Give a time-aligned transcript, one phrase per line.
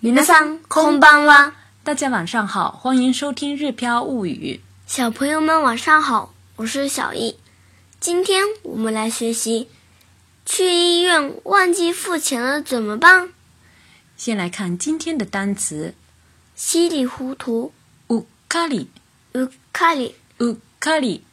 [0.00, 4.58] 云上空邦哇，大家晚上好，欢迎收听《日飘物语》。
[4.90, 7.36] 小朋友们晚上好，我是小易。
[8.00, 9.68] 今天我们来学习，
[10.46, 13.34] 去医院忘记付钱了怎么办？
[14.16, 15.94] 先来看今天的单词：
[16.54, 17.74] 稀里糊涂、
[18.08, 18.88] 乌卡里、
[19.34, 21.26] 乌卡里、乌卡里，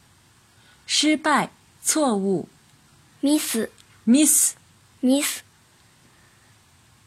[0.84, 1.50] 失败、
[1.82, 2.46] 错误、
[3.22, 3.66] miss、
[4.04, 4.52] miss、
[5.00, 5.38] miss，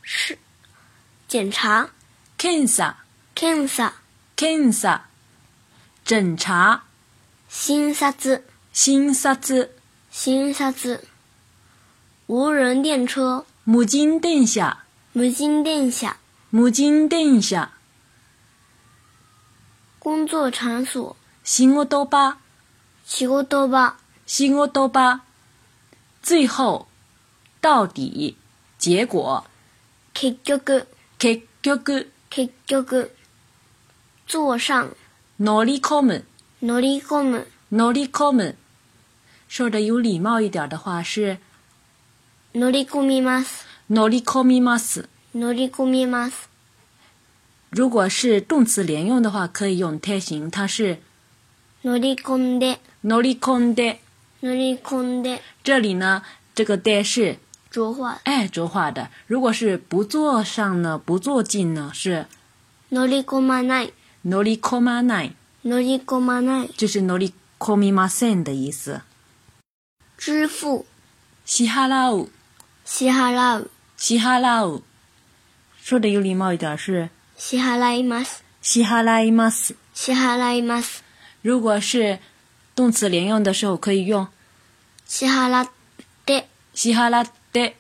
[0.02, 0.40] 是。
[1.32, 1.92] 检查，
[2.38, 2.98] 检查，
[3.34, 3.94] 检查，
[4.36, 5.08] 检查；
[6.04, 6.84] 诊查，
[7.48, 9.70] 新查子，新查子，
[10.12, 10.98] 新查子；
[12.28, 14.76] 无人电车，无人電車
[15.14, 15.22] 无
[16.64, 17.70] 人電車
[20.00, 22.40] 工作场所，新奥多巴，
[23.06, 25.22] 新奥多巴，新奥多巴；
[26.22, 26.90] 最后，
[27.62, 28.36] 到底，
[28.82, 29.46] 結果，
[30.14, 30.86] 结果。
[31.24, 33.12] 結局結局
[34.26, 34.96] 坐上
[35.40, 36.26] 乗り込む
[36.64, 38.56] 乗り込む乗り込む
[39.48, 41.38] 说的有礼貌一点的话是
[42.56, 46.50] 乗り込みます乗り込みます乗り込みます
[47.70, 50.98] 如果是动词连用的话，可以用泰形，它是
[51.86, 54.02] 乗り込んで乗り込んで
[54.42, 55.42] 乗り込んで。
[55.64, 57.38] 这里呢，这个で是
[58.24, 59.10] 哎，做画的。
[59.28, 62.26] 如果是不做上呢，不做进呢，是。
[62.90, 63.92] 努力ない。
[64.24, 65.32] 努力コマない。
[65.64, 66.70] 努力コマない。
[66.76, 69.02] 就是せん的意思。
[70.18, 70.86] 支付。
[71.46, 72.30] 支払う。
[72.86, 73.70] 支払う。
[73.98, 74.82] 支払う。
[75.82, 77.10] 说的有礼貌一点是。
[77.38, 78.42] 支払います。
[78.62, 79.76] 支払います。
[79.94, 81.00] 支払います。
[81.42, 82.20] 如果是
[82.76, 84.28] 动词连用的时候，可以用。
[85.08, 85.68] 支払う
[86.26, 86.44] で。
[86.74, 87.76] 支払で。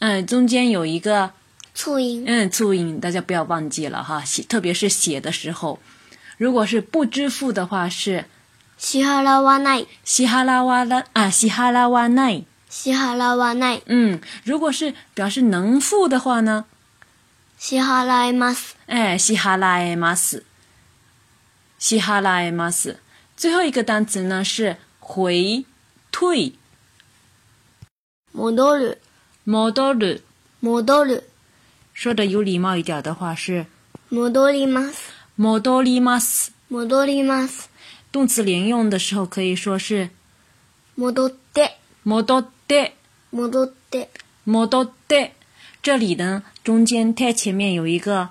[0.00, 1.32] 嗯，中间有一个
[1.74, 2.24] 促音。
[2.26, 5.78] 嗯，促音，大家不要忘记了哈，写特别是写的时候，
[6.36, 8.26] 如果是不支付的话是，
[8.78, 9.86] しはらない。
[10.04, 12.44] しはらな啊，しはらない。
[12.70, 13.80] しはらない。
[13.86, 16.66] 嗯，如果是表示能付的话呢，
[17.58, 18.72] しはいます。
[18.86, 20.42] 哎，しはいます。
[21.80, 22.96] しはいます。
[23.36, 25.64] 最后一个单词呢是回
[26.12, 26.52] 退。
[28.34, 29.02] 戻る、
[29.44, 30.24] 戻る、
[30.62, 31.22] 戻る。
[31.92, 33.66] 说的有礼貌一点的话是
[34.10, 37.68] 戻ります、戻ります、戻ります。
[38.10, 40.08] 动词连用的时候可以说是
[40.96, 42.96] 戻って、戻って、
[43.32, 44.08] 戻って、
[44.46, 45.32] 戻って。
[45.82, 48.30] 这里呢，中间て前面有一个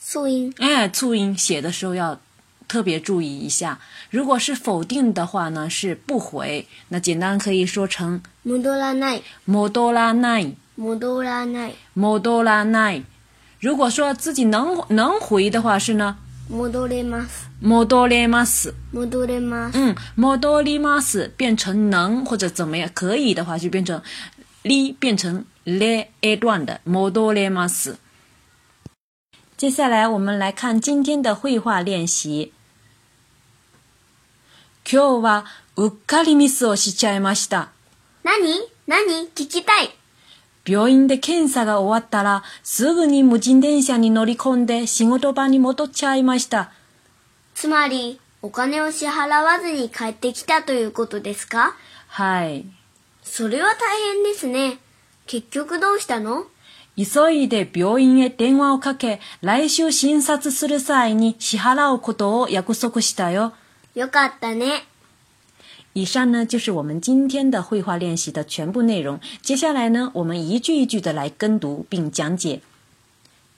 [0.00, 2.20] 促音，哎，促音写的时候要。
[2.68, 3.80] 特别注意一下
[4.10, 13.02] 如果是否定的话呢是不回那简单可以说成莫多拉奈莫多拉奈莫多拉奈莫多拉奈
[13.58, 16.18] 如果说自己能能回的话是呢
[16.50, 17.26] 莫多勒吗
[17.60, 24.00] 莫多勒吗死莫多勒吗嗯莫多里吗死变成能或者怎么样可以的话就变成
[24.62, 27.98] 哩变成了一段的莫多勒吗死
[29.56, 32.52] 接下来我们来看今天的绘画练习
[34.90, 35.44] 今日は
[35.76, 37.68] うっかりミスをしちゃいました。
[38.24, 38.44] 何
[38.86, 39.90] 何聞きたい。
[40.66, 46.72] 病院で検査が終わったら、すぐに無人電車に乗り込んで仕事場に戻っちゃいました。
[47.54, 51.74] つまり、お金を支払わずに帰ってきたということですか
[52.06, 52.64] はい。
[53.22, 53.74] それは大
[54.14, 54.78] 変ですね。
[55.26, 56.46] 結局どうしたの
[56.96, 63.52] 急いで病院へ電話をかけ、来週診察する際に支払うことを約束したよ。
[63.98, 64.84] よかったね。
[65.92, 69.18] 以上呢就是我们今天的绘画练习的全部内容。
[69.42, 72.60] 接下来呢，我们一句一句的来跟读并讲解。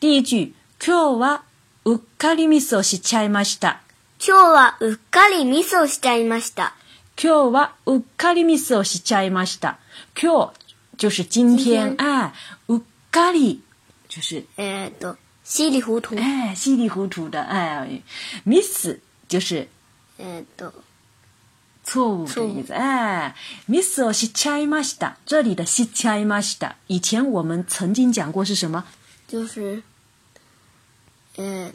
[0.00, 1.42] 第一句，今日は
[1.84, 3.82] うっかりミスをしちゃいました。
[4.18, 6.74] 今日はうっかりミスをしちゃいました。
[7.22, 9.76] 今日はうっかりミスをしちゃいました。
[10.18, 10.50] 今日
[10.96, 12.32] 就是今天，哎，
[12.70, 13.60] うっかり
[14.08, 18.02] 就是えっと稀里糊涂，哎，稀里糊涂的，哎
[18.46, 18.96] ，miss
[19.28, 19.68] 就是。
[20.22, 20.44] 呃，
[21.82, 23.34] 错误的意思哎，
[23.68, 25.14] ミスは失態マシだ。
[25.24, 28.84] 这里的失態マシだ，以前我们曾经讲过是什么？
[29.26, 29.82] 就是
[31.36, 31.72] 呃，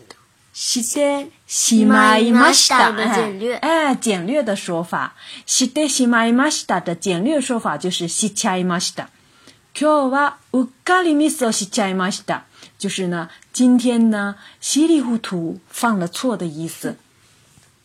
[0.54, 5.16] 失態失態的简略哎，简略的说法，
[5.48, 9.08] 失態失態マシだ的简略说法就是失態マシだ。
[9.74, 12.44] 今日はウカリミスは失態マシだ，
[12.78, 16.96] 就是呢，今天呢稀里糊涂犯了错的意思。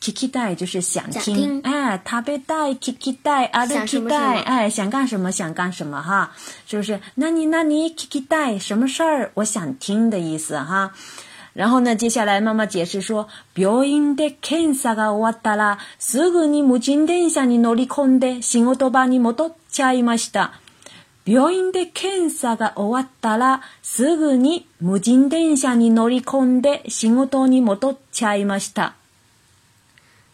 [0.00, 6.32] 聞きたい就是想听，哎，食べたい、聞きたい、歩きたい，哎，想干什么想干什么哈，
[6.66, 7.00] 是不是？
[7.16, 9.32] 那你那你聞きたい什么事儿？
[9.34, 10.92] 我想听的意思哈。
[11.52, 20.52] 然后呢，接下来妈妈解释说，病院で検査が終わったら、すぐに無人電車に乗り込んで仕事場に戻っちゃいました。
[21.24, 28.94] 病院で検査が終わったら、すぐに無人電車に乗り込んで仕事に戻っちゃいました。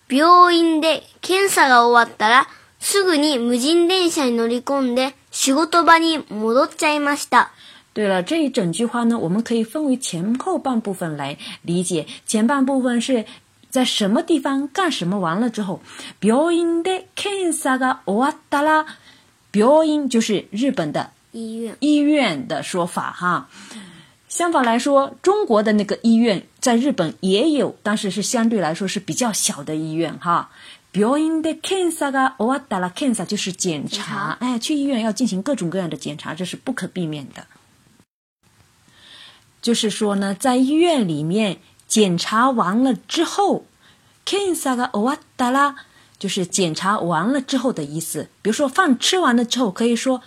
[0.09, 2.47] 病院で検査が終わったら、
[2.79, 7.53] すぐに無人電車に乗り込んで仕事場に戻っちゃいました。
[7.95, 12.07] 对了，这一整句话呢，我们可以分为前后半部分来理解。
[12.27, 13.25] 前半部分是
[13.71, 15.81] 在什么地方干什么完了之后，
[16.19, 18.85] 病院で検査が終わったら，
[19.53, 23.49] 病院就是日本的医院医院的说法哈。
[24.37, 30.51] 相反来说，中国的那个医院在日本也有，但是是相对来说是比较小的医院哈。
[30.93, 37.47] Beyond the kensa g o a la e n 就是检查，哎，去医院要进行各种各样的检查，这是不可避免的。
[39.63, 43.67] 就是说呢，在医院里面检查完了之后
[44.27, 45.77] c a n c e r a oda la
[46.19, 48.27] 就是检查完了之后的意思。
[48.43, 50.21] 比如说饭吃完了之后，可以说。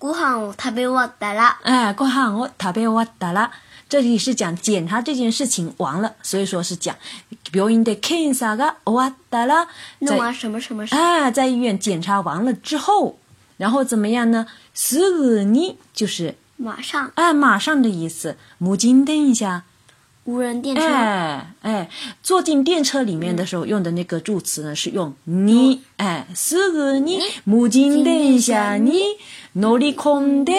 [0.00, 1.56] 午饭我吃完了。
[1.62, 3.50] 哎，午饭我吃完了。
[3.88, 6.94] 这里是讲检查这件事情完了，所以说是讲。
[7.52, 9.68] 别人的看啥个完了？
[10.00, 10.84] 弄完什么什么？
[10.90, 13.16] 啊，在医院检查完了之后，
[13.56, 14.46] 然后怎么样呢？
[14.74, 15.78] 十二呢？
[15.92, 17.12] 就是马上。
[17.14, 18.36] 哎，马上的意思。
[18.58, 19.64] 母亲等一下。
[20.26, 21.90] 无人电车，哎哎，
[22.22, 27.20] 坐进电车里面的时候用的那个助词呢，是用“你”哎，是“你”。
[27.44, 29.02] 母机电车“你”
[29.60, 30.50] 努力空的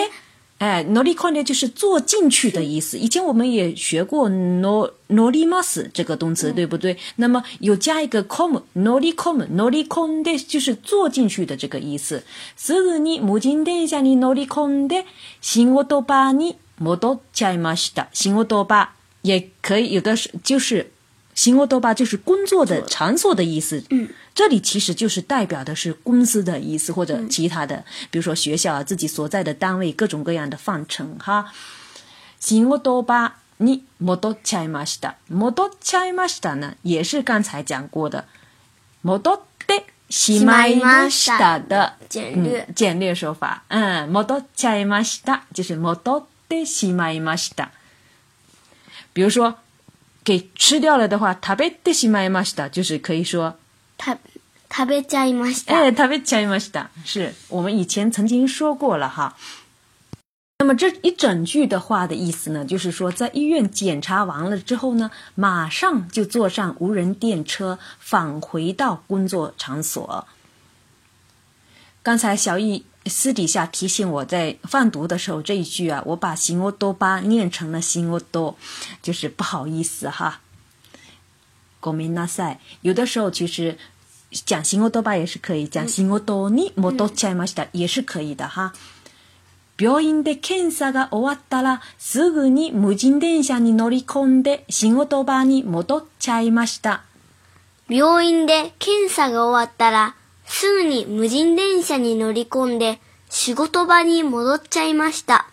[0.60, 2.98] 哎，努力空的，就是坐进去的意思。
[3.00, 4.30] 以前我们也学过
[4.62, 6.98] “努努力吗死”这个动词，对不对？
[7.16, 12.24] 那么有加一个“空努力空努力空的”，就是坐进去的这个意思。
[12.56, 15.04] 是“你”母机电车“你”努力空的，
[15.42, 17.74] 仕务托巴你没得找吗？
[17.74, 18.92] 仕达仕务托巴。
[19.26, 20.92] 也可以有的是，就是
[21.34, 23.84] “辛沃多巴”就是工作的场所的意思。
[23.90, 31.52] 嗯，这里其实就是代表的是公司的意思，或者其他的，比如说学校啊，自己所在的单位，各种各样的范畴哈。
[32.40, 38.26] 辛沃多巴，你莫多恰伊马西达，莫多恰伊马西达呢，也是刚才讲过的。
[39.02, 39.74] 莫多的
[40.10, 47.72] 西马伊马西达的简略简略说法，嗯，莫多恰伊马西达就是莫多的西马伊马西达。
[49.16, 49.56] 比如说，
[50.26, 53.56] 给吃掉了的话，食べたしました，就是可以说，
[53.98, 54.18] 食べ
[54.70, 55.74] 食べちゃいました。
[55.74, 59.38] 哎，食べちゃいました，是我们以前曾经说过了哈。
[60.58, 70.28] 那么这一整句的话的意思呢，就是说在医院检查完了之后呢，马上就坐上无人电车返回到工作场所。
[72.04, 72.84] 刚才小易。
[73.08, 78.56] 私底下提醒我在放读的时候这一句啊，我把“行我多巴”念成了“行我多”，
[79.04, 80.42] 就是不好意思哈。
[81.82, 82.58] ごめんなさい。
[82.82, 83.78] 有的时候其实
[84.32, 88.74] 讲“行我多巴”也是可以，讲“行我多に戻っちゃいました”也是可以的哈。
[89.76, 97.02] 病院で検査が終わったらすぐに無人電車に乗り込んで仕事場に戻っちゃいました。
[97.88, 103.00] 病院で検査が終わったらすぐに無人電車に乗り込んで
[103.30, 105.48] 仕事場に戻っちゃいました。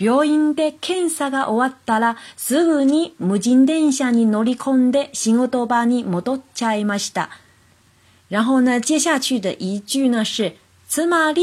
[0.00, 7.30] 病院で検査が終わったらすぐに無人電車に乗り込んで仕事場に戻っちゃいました。
[8.30, 10.54] 然后呢，接下去的一句呢是
[10.88, 11.42] つまり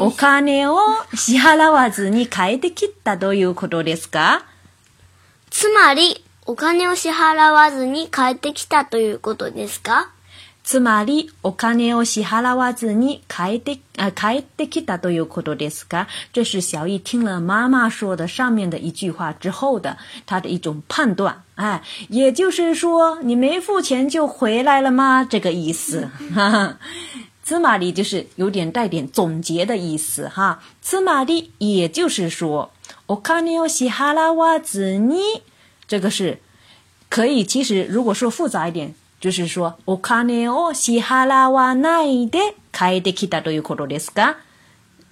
[0.00, 0.76] お金を
[1.14, 4.44] 支払わずに帰ってきたということですか？
[5.50, 10.10] つまりお金を支払わずに帰ってきたということですか？
[10.70, 16.06] 芝麻粒，我看你哦，西哈拉瓦子尼开的啊，开的去大都有可多的斯卡。
[16.30, 19.96] 这是小易听了妈妈说的上面的一句话之后的
[20.26, 21.40] 他的一种判断。
[21.54, 25.24] 哎，也就是说，你没付钱就回来了吗？
[25.24, 26.10] 这个意思。
[26.34, 26.78] 哈哈，
[27.42, 30.60] 芝麻粒就是有点带点总结的意思哈。
[30.82, 32.72] 芝麻粒，也就是说，
[33.06, 35.18] 我看你哦，西哈拉瓦子尼，
[35.86, 36.40] 这个是
[37.08, 37.42] 可以。
[37.42, 38.94] 其实，如果说复杂一点。
[39.20, 44.36] 就是说，お金を支払わないで帰ってきたということですか？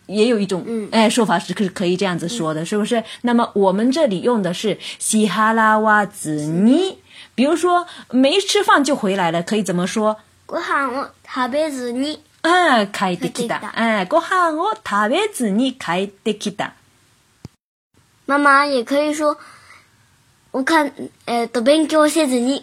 [0.07, 3.03] 也有一种哎说法是可可以这样子说的，是不是？
[3.23, 6.99] 那么我们这里用的是し哈拉わずに，
[7.35, 10.17] 比如说没吃饭就回来了，可以怎么说？
[10.47, 13.57] ご飯を食べずに、啊，帰ってきた。
[13.73, 16.75] 啊，ご飯を食べずに帰ってきた。
[18.29, 19.37] 妈妈也可以说，
[20.53, 20.89] おか
[21.27, 22.63] えっと勉強せずに。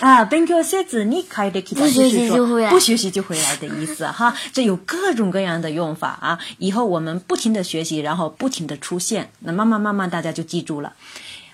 [0.00, 4.34] 啊，banker says，你开的去，就是说不学习就回来，不学习就回来的意思哈。
[4.54, 6.38] 这有各种各样的用法啊。
[6.58, 10.94] 以后我们不停的学习，然后不停的出现，那慢慢慢慢大家就记住了。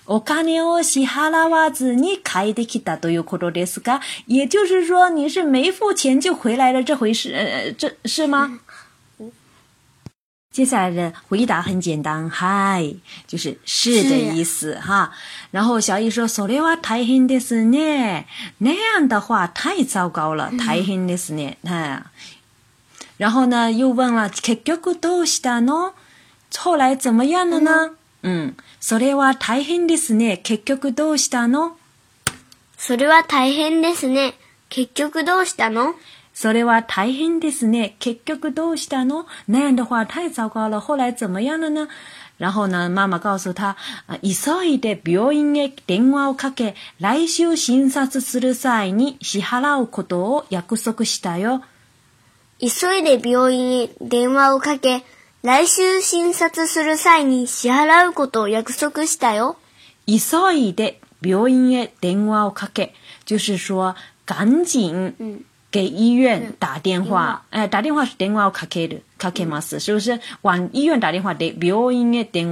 [0.05, 8.59] 我卡尼奥西哈拉瓦子，你开的去打都有可多迭斯嘎，也就是说你是没付钱就回来了这回事，呃，这是吗？
[10.55, 12.95] 接下来的回答很简单，はい，
[13.27, 15.11] 就是是的意思哈。
[15.51, 18.23] 然后小易说，それは大変ですね。
[18.59, 21.55] 那样的话太糟糕了，大変ですね。
[21.67, 22.05] 哎、嗯，
[23.17, 25.91] 然后呢又问了，結局どうしたの？
[26.57, 27.97] 后来怎么样了呢？
[28.23, 30.39] 嗯，それは大変ですね。
[30.41, 31.73] 結局どうしたの？
[32.77, 34.35] それは大変ですね。
[34.69, 35.95] 結局どうしたの？
[36.35, 37.95] それは大変ですね。
[37.99, 40.81] 結局どうしたの那样的话太糟糕了。
[40.81, 41.87] 后来怎么样了呢
[42.37, 43.77] 然后呢、ママ告诉他、
[44.21, 51.61] 急いで病院へ電話をかけ、来週診察する際に支払うことを約束したよ。
[52.59, 55.05] 急いで病院へ電話をかけ、
[55.41, 59.55] 来週診察する際に支払うことを約束したよ。
[60.05, 62.93] 急いで病院へ電話をかけ、
[63.25, 65.13] 就是说、赶紧、
[65.75, 70.21] 给医院打电话，哎，打电话是电话をかける、かけます，是不是？
[70.41, 71.73] 往医院打电话，得電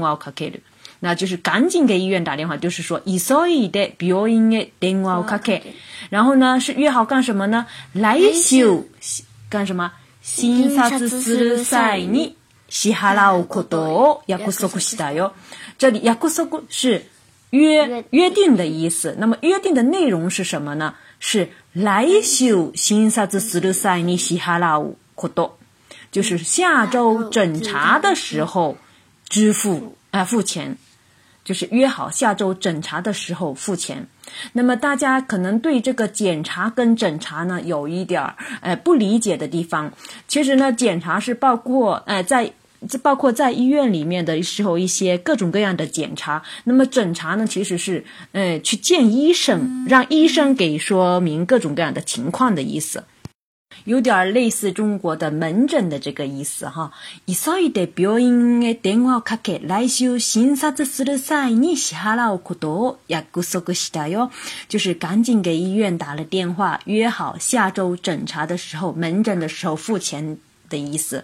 [0.02, 0.60] 話をかける，
[1.00, 5.62] 那就是赶紧给医院打电话，就是说イソイで電話をかけ。
[6.10, 7.66] 然后呢，是约好干什么呢？
[7.94, 8.84] 来修
[9.50, 9.94] 干什么？
[10.22, 12.36] 診察する際に
[12.68, 15.32] 支払うことを約束したよ。
[15.78, 17.06] 这里約束是
[17.52, 19.16] 约约定的意思。
[19.18, 20.96] 那么约定的内容是什么呢？
[21.22, 21.48] 是。
[21.74, 24.96] 来首新萨子四六塞你西哈拉舞
[25.34, 25.58] 多，
[26.12, 28.78] 就是下周整查的时候
[29.28, 30.78] 支付，哎，付钱，
[31.44, 34.06] 就是约好下周整查的时候付钱。
[34.52, 39.92] 那么大家可能对这个检查跟诊查呢有一点儿，呃不理解的地方。
[40.28, 42.54] 其实呢，检查是包括，呃在。
[42.90, 46.42] 这包括在医院里面的时候，一些各种各样的检查。
[46.66, 53.04] 那么诊查呢，其实是，呃，去见医生，让医生给说明各种各样的情况的意思，
[53.86, 56.92] 有点类似中国的门诊的这个意思哈。
[57.26, 64.30] 以上一点，不要因为电话卡来修新沙子时的赛尼西哈拉奥库多亚古索格西达哟，
[64.68, 70.38] 就是赶紧给医院打了电话，约好下周诊查的时候，门诊的时候付钱
[70.70, 71.24] 的意思。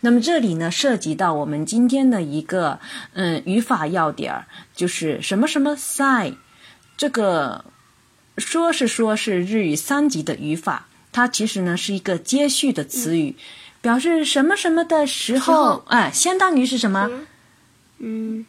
[0.00, 2.80] 那么这里呢，涉及到我们今天的一个
[3.12, 6.34] 嗯语法要点儿，就是什么什么 s a say
[6.96, 7.64] 这个
[8.38, 13.36] 说是说是日语三级的语法，它其实呢是一个接续的词语，
[13.80, 17.10] 表示什么什么的时候啊，相当于是什么
[17.98, 18.46] 嗯，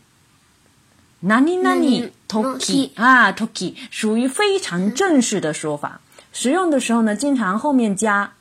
[1.21, 8.33] 哪里哪里 toki 啊 toki 属于非常正式的说法，使用的时候呢，经常后面加。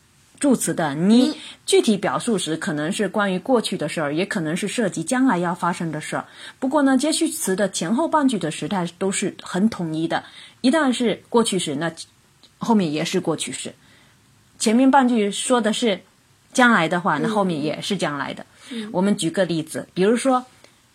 [0.43, 6.25] 助词的你，具体表述时可能是关于过去的事儿，也可能是涉及将来要发生的事儿。
[6.59, 10.25] 不过呢，接续词的前后半句的时态都是很统一的。
[10.61, 11.93] 一旦是过去时，那
[12.59, 13.69] 后面也是过去时；
[14.59, 16.01] 前面半句说的是
[16.53, 18.45] 将来的话，那后面也是将来的。
[18.91, 20.45] 我们举个例子，比如说，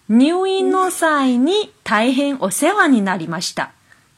[0.08, 3.70] 入院の際に、台湾、我台湾你那里嘛，是的，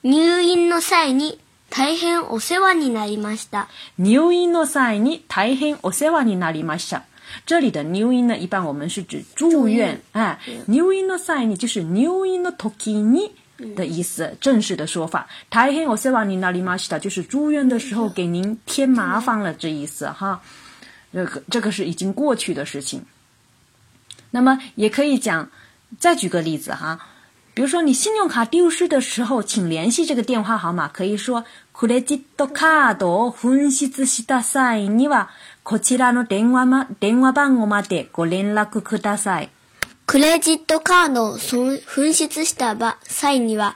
[0.02, 1.38] 入院の際に。
[1.70, 3.68] 大変お世話になりました。
[4.00, 7.04] New inosani 大変お世話になりました。
[7.46, 11.10] 这里的 n e 呢，一般我们是指住院，哎，new i n
[11.56, 13.32] 就是 new i n k i ni
[13.76, 15.28] 的意思，正式的说法。
[15.50, 20.42] 大変お世話になりました就是住院的时候给您添麻烦了，这意思哈。
[21.14, 23.04] 这个这个是已经过去的事情。
[24.32, 25.50] 那么也可以讲，
[26.00, 27.09] 再举个例子哈。
[27.60, 31.44] 比如说你信用卡丢失的时候，请联系这个电话号码，可以说
[31.76, 35.28] クレジットカードを紛失した際には
[35.64, 39.50] こちらの電話ま電話番号までご連絡ください。
[40.06, 43.76] クレジットカードを紛失した際には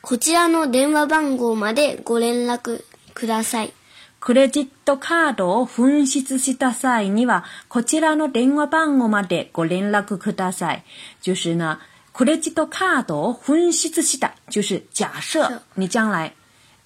[0.00, 2.82] こちらの電話番号までご連絡
[3.12, 3.74] ください。
[4.20, 10.82] クレジットカードを紛失した際には、こちらの電話番号までご連絡ください。
[11.20, 11.78] 就是呢，
[12.18, 16.34] 卡里几多卡多分析这些的，就是假设你将来，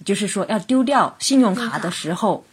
[0.05, 2.45] 就是说要丢掉信用卡的时候，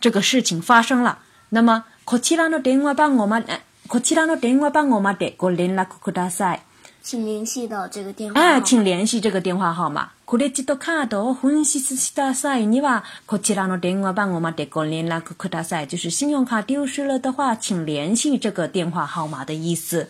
[0.00, 1.18] 这个事情发生了，
[1.50, 3.44] 那么可其他诺电话帮我嘛？
[3.88, 5.26] 可其他诺电话帮我嘛的？
[5.28, 6.62] 给我联络库库大赛，
[7.02, 8.40] 请联系到这个电话。
[8.40, 10.08] 哎，请联系这个电话号码。
[10.26, 14.64] 卡里几多卡多分析这些大赛，你话可其他诺电话帮我嘛的？
[14.64, 20.08] 给我联络库库大赛，就是信用卡丢失了的话，请联系这个电话号码的意思。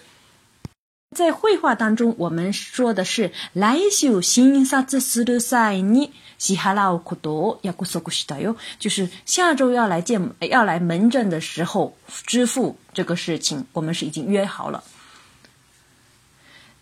[1.17, 11.97] 在绘画当中，我们说的是来修新沙子十罗赛尼西哈拉奥可多亚古索古西达哟，就是下周要来见要来门诊的时候
[12.27, 14.85] 支付这个事情，我们是已经约好了。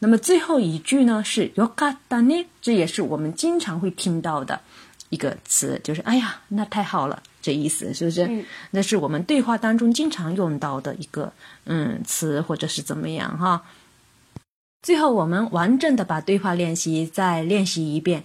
[0.01, 4.61] 那么最后一句呢是よかったね，这也是我们经常会听到的
[5.11, 8.45] 一个词，就是哎呀，那太好了，这意思是不是？
[8.73, 11.33] 那是我们对话当中经常用到的一个
[11.67, 13.63] 嗯词，或者是怎么样哈？
[14.87, 18.25] 最後我们完整的把对话练习再练习一遍。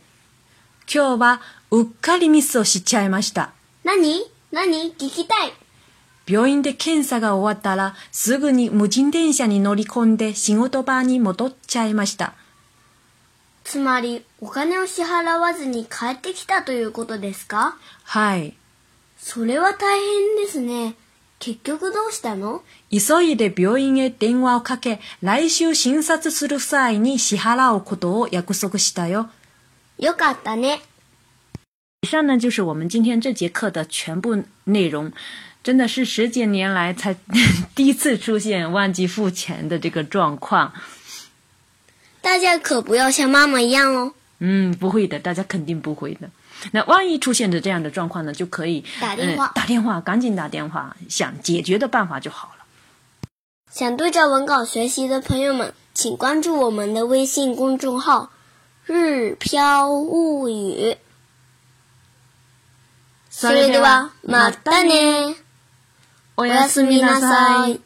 [0.85, 1.39] 今日は
[1.71, 3.51] うっかりミスをしちゃいました。
[3.85, 5.53] 何何聞きたい。
[6.27, 12.33] 病院で検査が終わったら、すぐに無人電車に乗り込んで仕事場に戻っちゃいました。
[13.63, 18.57] つまり、お金を支払わずに帰ってきたということですかはい。
[19.17, 19.97] それは大
[20.35, 20.95] 変ですね。
[21.39, 22.63] 結局どうしたの
[22.98, 29.29] 急いで病院へ電話をかけ、来週診察する際に支払うことを約束したよ。
[30.00, 30.81] よかったね。
[32.01, 35.12] 以上呢，就是我们今天这节课的全部内容。
[35.62, 37.13] 真的是十几年来才
[37.75, 40.74] 第一次出现忘记付钱的这个状况。
[42.22, 44.13] 大家可不要像妈妈一样哦。
[44.39, 46.27] 嗯，不会的，大家肯定不会的。
[46.72, 52.58] 那万一出现的这样的状况呢，就可以打电话，打电话，赶紧打电话，想解决的办法就好了。
[53.69, 58.31] 想对照文稿学习的朋友们，请关注我们的微信公众号
[58.85, 60.97] “日飘物语”。
[63.31, 65.35] それでは、またね。
[66.35, 67.81] おやすみなさい。